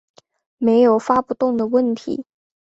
[0.57, 2.25] 没有发不动的问题